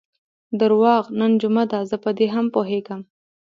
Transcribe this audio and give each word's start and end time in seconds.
درواغ، 0.59 1.03
نن 1.19 1.31
جمعه 1.41 1.65
ده، 1.71 1.79
زه 1.89 1.95
په 2.03 2.09
دې 2.17 2.27
هم 2.35 2.45
پوهېږم. 2.55 3.01